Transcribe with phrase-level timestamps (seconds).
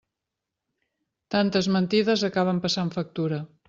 [1.37, 3.45] Tantes mentides acaben passant factura.